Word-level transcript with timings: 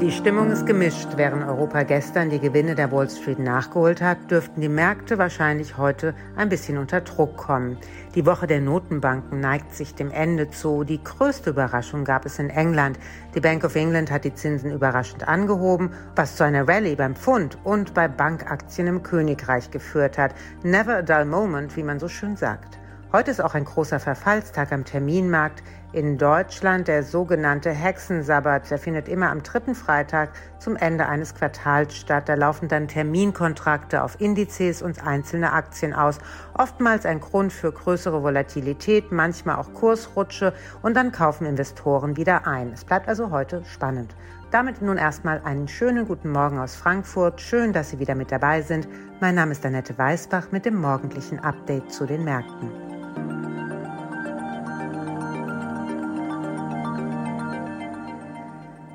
Die 0.00 0.12
Stimmung 0.12 0.50
ist 0.50 0.64
gemischt. 0.64 1.08
Während 1.16 1.46
Europa 1.46 1.82
gestern 1.82 2.30
die 2.30 2.38
Gewinne 2.38 2.74
der 2.74 2.90
Wall 2.90 3.10
Street 3.10 3.38
nachgeholt 3.38 4.00
hat, 4.00 4.30
dürften 4.30 4.62
die 4.62 4.70
Märkte 4.70 5.18
wahrscheinlich 5.18 5.76
heute 5.76 6.14
ein 6.36 6.48
bisschen 6.48 6.78
unter 6.78 7.02
Druck 7.02 7.36
kommen. 7.36 7.76
Die 8.14 8.24
Woche 8.24 8.46
der 8.46 8.62
Notenbanken 8.62 9.40
neigt 9.40 9.74
sich 9.74 9.94
dem 9.94 10.10
Ende 10.10 10.48
zu. 10.48 10.84
Die 10.84 11.04
größte 11.04 11.50
Überraschung 11.50 12.04
gab 12.04 12.24
es 12.24 12.38
in 12.38 12.48
England. 12.48 12.98
Die 13.34 13.40
Bank 13.40 13.62
of 13.62 13.76
England 13.76 14.10
hat 14.10 14.24
die 14.24 14.32
Zinsen 14.32 14.72
überraschend 14.72 15.28
angehoben, 15.28 15.90
was 16.16 16.34
zu 16.36 16.44
einer 16.44 16.66
Rallye 16.66 16.96
beim 16.96 17.14
Pfund 17.14 17.58
und 17.62 17.92
bei 17.92 18.08
Bankaktien 18.08 18.86
im 18.86 19.02
Königreich 19.02 19.70
geführt 19.70 20.16
hat. 20.16 20.34
Never 20.62 20.96
a 20.96 21.02
dull 21.02 21.26
moment, 21.26 21.76
wie 21.76 21.82
man 21.82 22.00
so 22.00 22.08
schön 22.08 22.36
sagt. 22.36 22.78
Heute 23.12 23.32
ist 23.32 23.42
auch 23.42 23.54
ein 23.54 23.64
großer 23.64 23.98
Verfallstag 23.98 24.70
am 24.70 24.84
Terminmarkt. 24.84 25.64
In 25.92 26.16
Deutschland 26.16 26.86
der 26.86 27.02
sogenannte 27.02 27.72
Hexensabbat. 27.72 28.70
Der 28.70 28.78
findet 28.78 29.08
immer 29.08 29.30
am 29.30 29.42
dritten 29.42 29.74
Freitag 29.74 30.30
zum 30.60 30.76
Ende 30.76 31.06
eines 31.06 31.34
Quartals 31.34 31.96
statt. 31.96 32.28
Da 32.28 32.34
laufen 32.34 32.68
dann 32.68 32.86
Terminkontrakte 32.86 34.04
auf 34.04 34.20
Indizes 34.20 34.80
und 34.80 35.04
einzelne 35.04 35.52
Aktien 35.52 35.92
aus. 35.92 36.18
Oftmals 36.56 37.04
ein 37.04 37.18
Grund 37.18 37.52
für 37.52 37.72
größere 37.72 38.22
Volatilität, 38.22 39.10
manchmal 39.10 39.56
auch 39.56 39.72
Kursrutsche 39.74 40.52
und 40.82 40.94
dann 40.94 41.10
kaufen 41.10 41.46
Investoren 41.46 42.16
wieder 42.16 42.46
ein. 42.46 42.72
Es 42.72 42.84
bleibt 42.84 43.08
also 43.08 43.32
heute 43.32 43.64
spannend. 43.64 44.14
Damit 44.52 44.82
nun 44.82 44.98
erstmal 44.98 45.40
einen 45.42 45.66
schönen 45.66 46.06
guten 46.06 46.30
Morgen 46.30 46.60
aus 46.60 46.76
Frankfurt. 46.76 47.40
Schön, 47.40 47.72
dass 47.72 47.90
Sie 47.90 47.98
wieder 47.98 48.14
mit 48.14 48.30
dabei 48.30 48.62
sind. 48.62 48.86
Mein 49.20 49.34
Name 49.34 49.50
ist 49.50 49.66
Annette 49.66 49.98
Weißbach 49.98 50.52
mit 50.52 50.64
dem 50.64 50.76
morgendlichen 50.76 51.40
Update 51.40 51.92
zu 51.92 52.06
den 52.06 52.22
Märkten. 52.22 52.89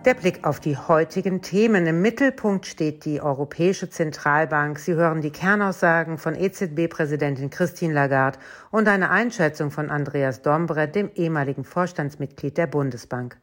Der 0.05 0.13
Blick 0.13 0.45
auf 0.45 0.59
die 0.59 0.77
heutigen 0.77 1.41
Themen. 1.41 1.87
Im 1.87 2.03
Mittelpunkt 2.03 2.67
steht 2.67 3.05
die 3.05 3.21
Europäische 3.21 3.89
Zentralbank. 3.89 4.77
Sie 4.77 4.93
hören 4.93 5.21
die 5.21 5.31
Kernaussagen 5.31 6.19
von 6.19 6.35
EZB-Präsidentin 6.35 7.49
Christine 7.49 7.95
Lagarde 7.95 8.37
und 8.69 8.87
eine 8.87 9.09
Einschätzung 9.09 9.71
von 9.71 9.89
Andreas 9.89 10.43
Dombret, 10.43 10.93
dem 10.93 11.09
ehemaligen 11.15 11.63
Vorstandsmitglied 11.63 12.55
der 12.55 12.67
Bundesbank. 12.67 13.37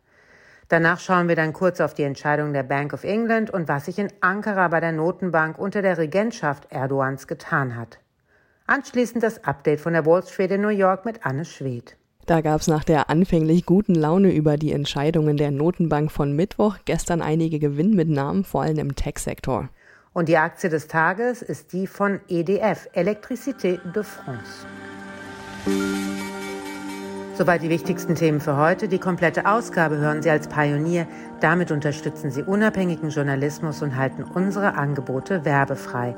Danach 0.69 1.01
schauen 1.01 1.27
wir 1.27 1.35
dann 1.35 1.53
kurz 1.53 1.81
auf 1.81 1.95
die 1.95 2.05
Entscheidung 2.05 2.53
der 2.53 2.63
Bank 2.63 2.93
of 2.93 3.03
England 3.03 3.51
und 3.51 3.67
was 3.67 3.87
sich 3.87 3.99
in 3.99 4.13
Ankara 4.21 4.69
bei 4.69 4.79
der 4.79 4.93
Notenbank 4.93 5.59
unter 5.59 5.83
der 5.83 5.99
Regentschaft 5.99 6.71
Erdogans 6.71 7.27
getan 7.27 7.75
hat. 7.75 7.99
Anschließend 8.69 9.25
das 9.25 9.43
Update 9.43 9.81
von 9.81 9.95
der 9.95 10.07
Wall 10.07 10.23
Street 10.23 10.53
in 10.53 10.61
New 10.61 10.69
York 10.69 11.07
mit 11.07 11.27
Anne 11.27 11.45
Schwedt. 11.45 11.97
Da 12.27 12.41
gab 12.41 12.61
es 12.61 12.69
nach 12.69 12.85
der 12.85 13.11
anfänglich 13.11 13.67
guten 13.67 13.95
Laune 13.95 14.33
über 14.33 14.57
die 14.57 14.73
Entscheidungen 14.73 15.37
der 15.37 15.51
Notenbank 15.51 16.13
von 16.13 16.35
Mittwoch 16.35 16.77
gestern 16.85 17.21
einige 17.21 17.59
Gewinnmitnahmen, 17.59 18.45
vor 18.45 18.63
allem 18.63 18.79
im 18.79 18.95
Tech-Sektor. 18.95 19.69
Und 20.13 20.29
die 20.29 20.37
Aktie 20.37 20.71
des 20.71 20.89
Tages 20.89 21.43
ist 21.43 21.73
die 21.73 21.87
von 21.87 22.21
EDF, 22.29 22.89
Electricité 22.95 23.81
de 23.93 24.05
France. 24.05 24.67
Soweit 27.35 27.63
die 27.63 27.71
wichtigsten 27.71 28.15
Themen 28.15 28.41
für 28.41 28.57
heute. 28.57 28.89
Die 28.89 28.99
komplette 28.99 29.47
Ausgabe 29.47 29.97
hören 29.97 30.23
Sie 30.23 30.31
als 30.31 30.49
Pionier. 30.49 31.07
Damit 31.41 31.71
unterstützen 31.73 32.31
Sie 32.31 32.43
unabhängigen 32.43 33.09
Journalismus 33.09 33.83
und 33.83 33.97
halten 33.97 34.23
unsere 34.23 34.75
Angebote 34.75 35.45
werbefrei. 35.45 36.15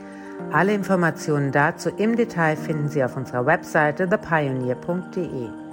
Alle 0.53 0.75
Informationen 0.75 1.53
dazu 1.53 1.89
im 1.89 2.17
Detail 2.17 2.57
finden 2.57 2.89
Sie 2.89 3.03
auf 3.05 3.17
unserer 3.17 3.47
Webseite 3.47 4.09
thepioneer.de. 4.09 5.64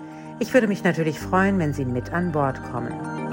Ich 0.42 0.56
würde 0.56 0.68
mich 0.68 0.84
natürlich 0.84 1.20
freuen, 1.20 1.60
wenn 1.60 1.72
Sie 1.72 1.86
mit 1.86 2.12
an 2.14 2.32
Bord 2.32 2.60
kommen. 2.72 3.31